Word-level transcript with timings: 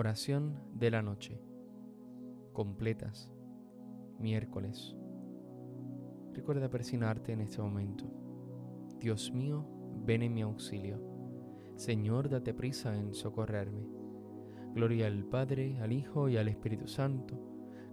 Oración 0.00 0.54
de 0.72 0.90
la 0.90 1.02
noche. 1.02 1.42
Completas. 2.54 3.30
Miércoles. 4.18 4.96
Recuerda 6.32 6.70
persignarte 6.70 7.32
en 7.32 7.42
este 7.42 7.60
momento. 7.60 8.06
Dios 8.98 9.30
mío, 9.30 9.66
ven 10.06 10.22
en 10.22 10.32
mi 10.32 10.40
auxilio. 10.40 11.02
Señor, 11.76 12.30
date 12.30 12.54
prisa 12.54 12.96
en 12.96 13.12
socorrerme. 13.12 13.86
Gloria 14.74 15.06
al 15.06 15.22
Padre, 15.26 15.78
al 15.82 15.92
Hijo 15.92 16.30
y 16.30 16.38
al 16.38 16.48
Espíritu 16.48 16.88
Santo, 16.88 17.38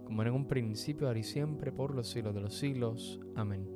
como 0.06 0.22
en 0.22 0.32
un 0.32 0.48
principio, 0.48 1.08
ahora 1.08 1.18
y 1.18 1.24
siempre, 1.24 1.72
por 1.72 1.94
los 1.94 2.08
siglos 2.08 2.34
de 2.34 2.40
los 2.40 2.56
siglos. 2.56 3.20
Amén. 3.36 3.68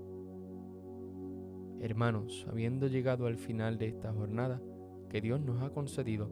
Hermanos, 1.82 2.46
habiendo 2.48 2.86
llegado 2.86 3.26
al 3.26 3.36
final 3.36 3.76
de 3.76 3.88
esta 3.88 4.10
jornada 4.10 4.62
que 5.10 5.20
Dios 5.20 5.38
nos 5.42 5.62
ha 5.62 5.68
concedido, 5.74 6.30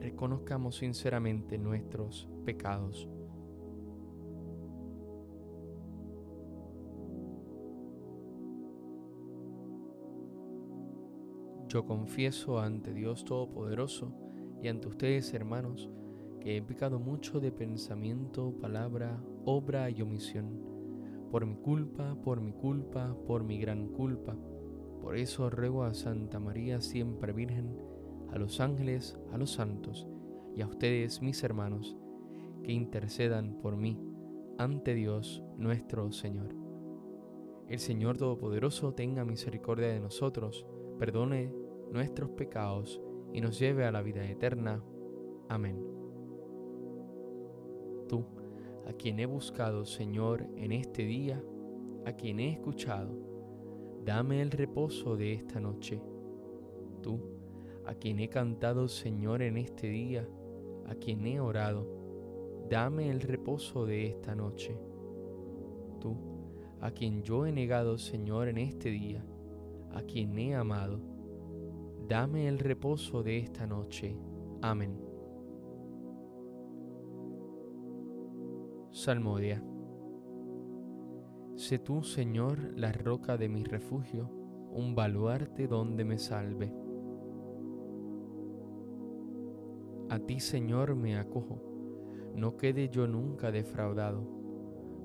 reconozcamos 0.00 0.76
sinceramente 0.76 1.58
nuestros 1.58 2.28
pecados. 2.44 3.08
Yo 11.68 11.84
confieso 11.84 12.60
ante 12.60 12.94
Dios 12.94 13.24
Todopoderoso 13.24 14.12
y 14.62 14.68
ante 14.68 14.88
ustedes, 14.88 15.34
hermanos, 15.34 15.90
que 16.40 16.56
he 16.56 16.62
pecado 16.62 17.00
mucho 17.00 17.40
de 17.40 17.50
pensamiento, 17.50 18.54
palabra, 18.60 19.20
obra 19.44 19.90
y 19.90 20.00
omisión, 20.00 20.60
por 21.30 21.44
mi 21.44 21.56
culpa, 21.56 22.16
por 22.22 22.40
mi 22.40 22.52
culpa, 22.52 23.16
por 23.26 23.42
mi 23.42 23.58
gran 23.58 23.88
culpa. 23.88 24.36
Por 25.02 25.16
eso 25.16 25.50
ruego 25.50 25.82
a 25.82 25.92
Santa 25.92 26.38
María, 26.38 26.80
siempre 26.80 27.32
Virgen, 27.32 27.76
a 28.32 28.38
los 28.38 28.60
ángeles, 28.60 29.18
a 29.32 29.38
los 29.38 29.50
santos 29.50 30.06
y 30.54 30.62
a 30.62 30.66
ustedes, 30.66 31.22
mis 31.22 31.42
hermanos, 31.42 31.96
que 32.62 32.72
intercedan 32.72 33.58
por 33.60 33.76
mí 33.76 33.98
ante 34.58 34.94
Dios 34.94 35.42
nuestro 35.56 36.10
Señor. 36.12 36.54
El 37.68 37.78
Señor 37.78 38.16
Todopoderoso 38.16 38.94
tenga 38.94 39.24
misericordia 39.24 39.88
de 39.88 40.00
nosotros, 40.00 40.66
perdone 40.98 41.52
nuestros 41.92 42.30
pecados 42.30 43.00
y 43.32 43.40
nos 43.40 43.58
lleve 43.58 43.84
a 43.84 43.92
la 43.92 44.02
vida 44.02 44.24
eterna. 44.24 44.82
Amén. 45.48 45.78
Tú, 48.08 48.24
a 48.86 48.92
quien 48.92 49.18
he 49.18 49.26
buscado, 49.26 49.84
Señor, 49.84 50.46
en 50.56 50.72
este 50.72 51.04
día, 51.04 51.42
a 52.04 52.12
quien 52.12 52.38
he 52.38 52.52
escuchado, 52.52 53.14
dame 54.04 54.40
el 54.40 54.52
reposo 54.52 55.16
de 55.16 55.32
esta 55.34 55.58
noche. 55.60 56.00
Tú, 57.02 57.35
a 57.86 57.94
quien 57.94 58.18
he 58.18 58.28
cantado, 58.28 58.88
Señor, 58.88 59.42
en 59.42 59.56
este 59.56 59.88
día, 59.88 60.28
a 60.86 60.94
quien 60.96 61.26
he 61.26 61.40
orado, 61.40 61.86
dame 62.68 63.10
el 63.10 63.20
reposo 63.20 63.86
de 63.86 64.06
esta 64.06 64.34
noche. 64.34 64.76
Tú, 66.00 66.16
a 66.80 66.90
quien 66.90 67.22
yo 67.22 67.46
he 67.46 67.52
negado, 67.52 67.96
Señor, 67.96 68.48
en 68.48 68.58
este 68.58 68.90
día, 68.90 69.24
a 69.92 70.02
quien 70.02 70.38
he 70.38 70.54
amado, 70.54 71.00
dame 72.08 72.48
el 72.48 72.58
reposo 72.58 73.22
de 73.22 73.38
esta 73.38 73.66
noche. 73.66 74.16
Amén. 74.62 75.00
Salmodia. 78.90 79.62
Sé 81.54 81.78
tú, 81.78 82.02
Señor, 82.02 82.72
la 82.76 82.92
roca 82.92 83.36
de 83.36 83.48
mi 83.48 83.62
refugio, 83.62 84.28
un 84.72 84.94
baluarte 84.94 85.68
donde 85.68 86.04
me 86.04 86.18
salve. 86.18 86.85
A 90.08 90.20
ti, 90.20 90.38
Señor, 90.38 90.94
me 90.94 91.18
acojo, 91.18 91.60
no 92.36 92.56
quede 92.56 92.88
yo 92.90 93.08
nunca 93.08 93.50
defraudado. 93.50 94.22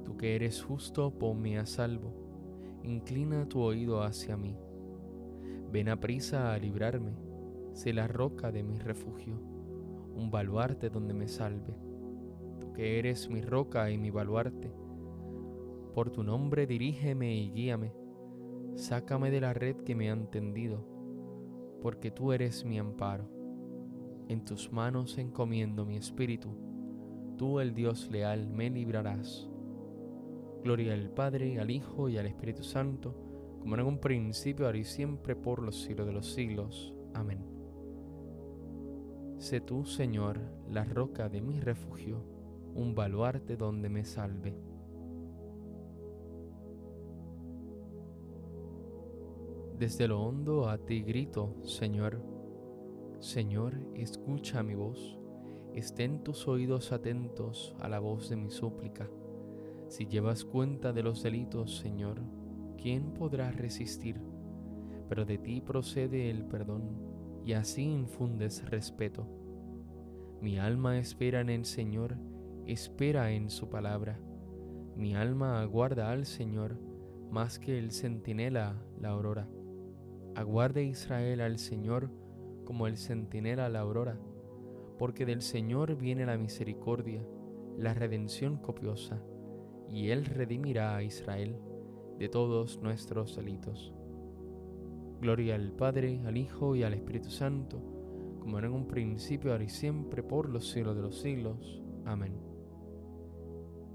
Tú 0.06 0.16
que 0.16 0.36
eres 0.36 0.62
justo, 0.62 1.18
ponme 1.18 1.58
a 1.58 1.66
salvo, 1.66 2.14
inclina 2.84 3.50
tu 3.50 3.62
oído 3.62 4.04
hacia 4.04 4.38
mí. 4.38 4.56
Ven 5.72 5.90
a 5.90 6.00
prisa 6.00 6.54
a 6.54 6.60
librarme, 6.60 7.16
sé 7.74 7.94
la 7.94 8.08
roca 8.08 8.52
de 8.52 8.62
mi 8.62 8.78
refugio, 8.78 9.42
un 10.14 10.30
baluarte 10.30 10.92
donde 10.92 11.16
me 11.16 11.28
salve. 11.28 11.76
Tú 12.60 12.72
que 12.72 13.00
eres 13.00 13.28
mi 13.28 13.42
roca 13.42 13.90
y 13.90 13.98
mi 13.98 14.12
baluarte, 14.12 14.72
por 15.96 16.12
tu 16.12 16.22
nombre 16.22 16.68
dirígeme 16.68 17.36
y 17.36 17.50
guíame, 17.50 17.92
sácame 18.76 19.32
de 19.32 19.42
la 19.42 19.54
red 19.54 19.78
que 19.78 19.96
me 19.96 20.12
han 20.12 20.30
tendido, 20.30 20.86
porque 21.82 22.12
tú 22.12 22.34
eres 22.34 22.64
mi 22.64 22.78
amparo 22.78 23.41
en 24.32 24.46
tus 24.46 24.72
manos 24.72 25.18
encomiendo 25.18 25.86
mi 25.86 25.98
espíritu, 25.98 26.56
tú 27.38 27.60
el 27.60 27.74
Dios 27.74 28.10
leal 28.10 28.48
me 28.48 28.70
librarás. 28.70 29.50
Gloria 30.64 30.94
al 30.94 31.10
Padre, 31.10 31.60
al 31.60 31.70
Hijo 31.70 32.08
y 32.08 32.18
al 32.18 32.28
Espíritu 32.28 32.64
Santo, 32.64 33.14
como 33.60 33.76
en 33.76 33.82
un 33.82 34.00
principio, 34.00 34.66
ahora 34.66 34.78
y 34.78 34.86
siempre, 34.86 35.36
por 35.36 35.62
los 35.62 35.82
siglos 35.82 36.08
de 36.08 36.14
los 36.14 36.32
siglos. 36.32 36.94
Amén. 37.14 37.46
Sé 39.38 39.60
tú, 39.60 39.86
Señor, 39.86 40.40
la 40.70 40.86
roca 40.86 41.28
de 41.28 41.42
mi 41.42 41.60
refugio, 41.60 42.24
un 42.74 42.96
baluarte 42.96 43.58
donde 43.58 43.90
me 43.90 44.06
salve. 44.06 44.56
Desde 49.78 50.08
lo 50.08 50.22
hondo 50.22 50.70
a 50.70 50.78
ti 50.78 51.02
grito, 51.02 51.58
Señor, 51.64 52.22
Señor, 53.22 53.76
escucha 53.94 54.64
mi 54.64 54.74
voz, 54.74 55.20
estén 55.76 56.24
tus 56.24 56.48
oídos 56.48 56.92
atentos 56.92 57.76
a 57.80 57.88
la 57.88 58.00
voz 58.00 58.30
de 58.30 58.36
mi 58.36 58.50
súplica. 58.50 59.08
Si 59.90 60.08
llevas 60.08 60.44
cuenta 60.44 60.92
de 60.92 61.04
los 61.04 61.22
delitos, 61.22 61.78
Señor, 61.78 62.20
¿quién 62.82 63.14
podrá 63.14 63.52
resistir? 63.52 64.20
Pero 65.08 65.24
de 65.24 65.38
ti 65.38 65.62
procede 65.62 66.32
el 66.32 66.46
perdón, 66.46 66.98
y 67.46 67.54
así 67.54 67.84
infundes 67.84 68.68
respeto. 68.68 69.28
Mi 70.42 70.58
alma 70.58 70.98
espera 70.98 71.42
en 71.42 71.52
el 71.52 71.66
Señor, 71.66 72.18
espera 72.66 73.34
en 73.34 73.52
su 73.52 73.70
palabra. 73.70 74.20
Mi 74.96 75.14
alma 75.14 75.62
aguarda 75.62 76.12
al 76.12 76.26
Señor 76.26 76.80
más 77.30 77.60
que 77.60 77.78
el 77.78 77.92
centinela 77.92 78.84
la 79.00 79.10
aurora. 79.10 79.48
Aguarde 80.34 80.86
Israel 80.86 81.42
al 81.42 81.60
Señor, 81.60 82.10
como 82.72 82.88
el 82.88 82.96
centinela 82.96 83.66
a 83.66 83.70
la 83.70 83.82
aurora, 83.82 84.18
porque 84.98 85.26
del 85.26 85.42
Señor 85.42 85.98
viene 85.98 86.26
la 86.26 86.38
misericordia, 86.38 87.22
la 87.78 87.94
redención 87.94 88.56
copiosa, 88.56 89.22
y 89.90 90.08
Él 90.12 90.24
redimirá 90.24 90.96
a 90.96 91.04
Israel 91.04 91.58
de 92.18 92.30
todos 92.30 92.82
nuestros 92.82 93.36
delitos. 93.36 93.94
Gloria 95.20 95.56
al 95.56 95.74
Padre, 95.74 96.22
al 96.26 96.38
Hijo 96.38 96.78
y 96.78 96.84
al 96.84 96.94
Espíritu 96.94 97.30
Santo, 97.30 97.82
como 98.40 98.58
era 98.58 98.68
en 98.68 98.74
un 98.74 98.88
principio, 98.88 99.52
ahora 99.52 99.66
y 99.66 99.70
siempre, 99.70 100.24
por 100.24 100.48
los 100.48 100.70
siglos 100.70 100.96
de 100.96 101.02
los 101.02 101.20
siglos. 101.20 101.84
Amén. 102.06 102.40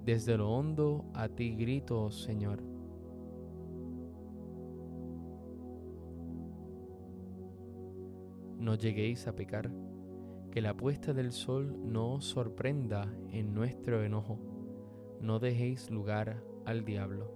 Desde 0.04 0.36
lo 0.36 0.50
hondo 0.50 1.06
a 1.14 1.30
ti 1.30 1.56
grito, 1.56 2.10
Señor. 2.10 2.75
No 8.66 8.74
lleguéis 8.74 9.28
a 9.28 9.36
pecar, 9.36 9.70
que 10.50 10.60
la 10.60 10.76
puesta 10.76 11.12
del 11.14 11.30
sol 11.30 11.78
no 11.84 12.14
os 12.14 12.24
sorprenda 12.24 13.16
en 13.30 13.54
nuestro 13.54 14.02
enojo, 14.02 14.40
no 15.20 15.38
dejéis 15.38 15.88
lugar 15.88 16.42
al 16.64 16.84
diablo. 16.84 17.30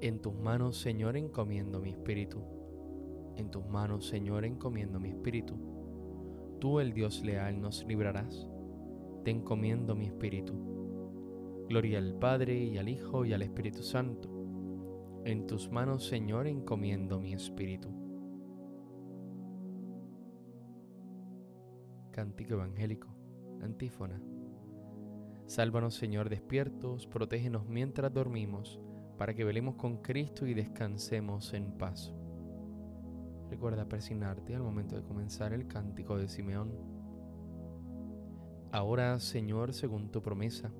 En 0.00 0.22
tus 0.22 0.32
manos, 0.32 0.80
Señor, 0.80 1.18
encomiendo 1.18 1.80
mi 1.80 1.90
espíritu. 1.90 2.40
En 3.36 3.50
tus 3.50 3.66
manos, 3.66 4.08
Señor, 4.08 4.46
encomiendo 4.46 4.98
mi 4.98 5.10
espíritu. 5.10 5.54
Tú, 6.60 6.80
el 6.80 6.94
Dios 6.94 7.22
leal, 7.22 7.60
nos 7.60 7.84
librarás. 7.84 8.48
Te 9.22 9.30
encomiendo 9.30 9.94
mi 9.94 10.06
espíritu. 10.06 10.77
Gloria 11.68 11.98
al 11.98 12.14
Padre 12.14 12.56
y 12.56 12.78
al 12.78 12.88
Hijo 12.88 13.26
y 13.26 13.34
al 13.34 13.42
Espíritu 13.42 13.82
Santo. 13.82 14.30
En 15.26 15.46
tus 15.46 15.70
manos, 15.70 16.06
Señor, 16.06 16.46
encomiendo 16.46 17.20
mi 17.20 17.34
espíritu. 17.34 17.90
Cántico 22.10 22.54
Evangélico, 22.54 23.08
antífona. 23.60 24.18
Sálvanos, 25.44 25.94
Señor, 25.94 26.30
despiertos, 26.30 27.06
protégenos 27.06 27.66
mientras 27.66 28.14
dormimos 28.14 28.80
para 29.18 29.34
que 29.34 29.44
velemos 29.44 29.74
con 29.74 29.98
Cristo 29.98 30.46
y 30.46 30.54
descansemos 30.54 31.52
en 31.52 31.72
paz. 31.76 32.14
Recuerda 33.50 33.86
persignarte 33.86 34.54
al 34.54 34.62
momento 34.62 34.96
de 34.96 35.02
comenzar 35.02 35.52
el 35.52 35.68
cántico 35.68 36.16
de 36.16 36.28
Simeón. 36.28 36.72
Ahora, 38.72 39.20
Señor, 39.20 39.74
según 39.74 40.10
tu 40.10 40.22
promesa, 40.22 40.72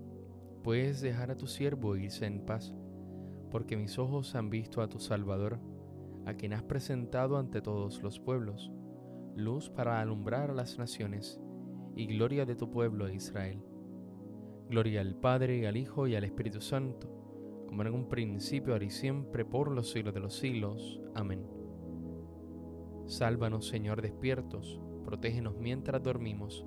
puedes 0.69 1.01
dejar 1.01 1.31
a 1.31 1.37
tu 1.39 1.47
siervo 1.47 1.97
irse 1.97 2.27
en 2.27 2.45
paz, 2.45 2.75
porque 3.51 3.75
mis 3.75 3.99
ojos 3.99 4.35
han 4.35 4.51
visto 4.51 4.83
a 4.83 4.89
tu 4.91 5.01
Salvador, 5.01 5.59
a 6.27 6.35
quien 6.35 6.53
has 6.53 6.63
presentado 6.63 7.39
ante 7.39 7.63
todos 7.63 8.03
los 8.03 8.21
pueblos, 8.21 8.71
luz 9.35 9.71
para 9.71 9.99
alumbrar 10.03 10.51
a 10.51 10.53
las 10.53 10.77
naciones 10.77 11.41
y 11.97 12.05
gloria 12.05 12.45
de 12.45 12.55
tu 12.55 12.71
pueblo 12.71 13.09
Israel. 13.09 13.65
Gloria 14.69 15.01
al 15.01 15.15
Padre, 15.15 15.67
al 15.67 15.79
Hijo 15.79 16.07
y 16.07 16.17
al 16.17 16.25
Espíritu 16.25 16.61
Santo 16.61 17.65
como 17.67 17.81
en 17.81 17.95
un 17.95 18.07
principio, 18.07 18.75
ahora 18.75 18.85
y 18.85 18.91
siempre, 18.91 19.47
por 19.47 19.71
los 19.71 19.91
siglos 19.91 20.13
de 20.13 20.21
los 20.21 20.37
siglos. 20.37 21.01
Amén. 21.15 21.47
Sálvanos, 23.07 23.67
Señor, 23.67 24.03
despiertos, 24.03 24.83
protégenos 25.03 25.57
mientras 25.57 26.03
dormimos, 26.03 26.67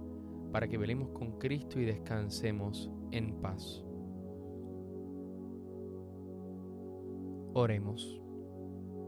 para 0.52 0.68
que 0.68 0.80
velemos 0.80 1.10
con 1.10 1.38
Cristo 1.38 1.80
y 1.80 1.86
descansemos 1.86 2.90
en 3.12 3.40
paz. 3.42 3.86
Oremos. 7.54 8.22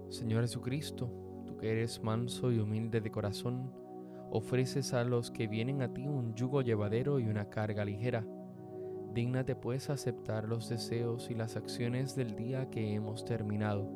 Señor 0.09 0.41
Jesucristo, 0.41 1.09
tú 1.45 1.57
que 1.57 1.71
eres 1.71 2.01
manso 2.03 2.51
y 2.51 2.59
humilde 2.59 3.01
de 3.01 3.11
corazón, 3.11 3.71
ofreces 4.31 4.93
a 4.93 5.03
los 5.03 5.31
que 5.31 5.47
vienen 5.47 5.81
a 5.81 5.93
ti 5.93 6.07
un 6.07 6.35
yugo 6.35 6.61
llevadero 6.61 7.19
y 7.19 7.27
una 7.27 7.49
carga 7.49 7.85
ligera 7.85 8.25
Dígnate 9.13 9.55
pues 9.55 9.91
aceptar 9.91 10.49
los 10.49 10.69
deseos 10.69 11.29
y 11.29 11.35
las 11.35 11.55
acciones 11.55 12.15
del 12.15 12.35
día 12.35 12.71
que 12.71 12.95
hemos 12.95 13.25
terminado, 13.25 13.87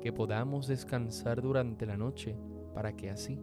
que 0.00 0.12
podamos 0.12 0.68
descansar 0.68 1.42
durante 1.42 1.86
la 1.86 1.96
noche, 1.96 2.36
para 2.72 2.92
que 2.92 3.10
así, 3.10 3.42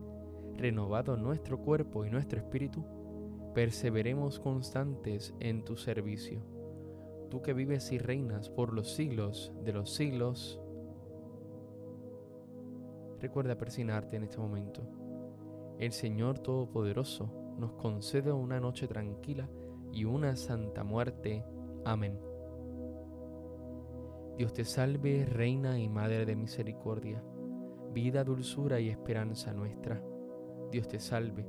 renovado 0.53 1.17
nuestro 1.17 1.59
cuerpo 1.59 2.05
y 2.05 2.09
nuestro 2.09 2.39
espíritu, 2.39 2.85
perseveremos 3.53 4.39
constantes 4.39 5.33
en 5.41 5.65
tu 5.65 5.75
servicio. 5.75 6.54
Tú 7.35 7.41
que 7.41 7.51
vives 7.51 7.91
y 7.91 7.97
reinas 7.97 8.47
por 8.47 8.71
los 8.71 8.95
siglos 8.95 9.51
de 9.61 9.73
los 9.73 9.93
siglos, 9.93 10.57
recuerda 13.19 13.57
persignarte 13.57 14.15
en 14.15 14.23
este 14.23 14.37
momento. 14.37 14.81
El 15.77 15.91
Señor 15.91 16.39
Todopoderoso 16.39 17.29
nos 17.59 17.73
concede 17.73 18.31
una 18.31 18.61
noche 18.61 18.87
tranquila 18.87 19.49
y 19.91 20.05
una 20.05 20.37
santa 20.37 20.85
muerte. 20.85 21.43
Amén. 21.83 22.17
Dios 24.37 24.53
te 24.53 24.63
salve, 24.63 25.25
Reina 25.25 25.77
y 25.77 25.89
Madre 25.89 26.25
de 26.25 26.37
Misericordia, 26.37 27.21
vida, 27.91 28.23
dulzura 28.23 28.79
y 28.79 28.87
esperanza 28.87 29.51
nuestra. 29.51 30.01
Dios 30.71 30.87
te 30.87 31.01
salve, 31.01 31.45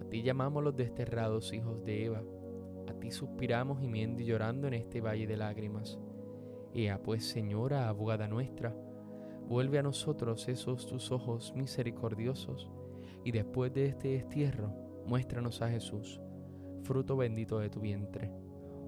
a 0.00 0.08
ti 0.08 0.22
llamamos 0.22 0.64
los 0.64 0.74
desterrados 0.74 1.52
hijos 1.52 1.84
de 1.84 2.06
Eva, 2.06 2.22
a 2.88 2.98
ti 2.98 3.10
suspiramos 3.10 3.80
gimiendo 3.80 4.22
y 4.22 4.26
llorando 4.26 4.68
en 4.68 4.74
este 4.74 5.00
valle 5.00 5.26
de 5.26 5.36
lágrimas. 5.36 5.98
Ea 6.74 7.02
pues, 7.02 7.24
Señora, 7.28 7.88
abogada 7.88 8.28
nuestra, 8.28 8.74
vuelve 9.48 9.78
a 9.78 9.82
nosotros 9.82 10.48
esos 10.48 10.86
tus 10.86 11.10
ojos 11.12 11.52
misericordiosos, 11.56 12.70
y 13.24 13.32
después 13.32 13.72
de 13.72 13.86
este 13.86 14.08
destierro, 14.08 14.72
muéstranos 15.06 15.62
a 15.62 15.68
Jesús 15.68 16.20
fruto 16.86 17.16
bendito 17.16 17.58
de 17.58 17.68
tu 17.68 17.80
vientre. 17.80 18.30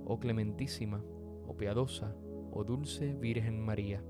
Oh 0.05 0.19
clementísima, 0.19 1.03
oh 1.47 1.57
piadosa, 1.57 2.15
oh 2.53 2.65
dulce 2.65 3.13
Virgen 3.15 3.61
María. 3.61 4.03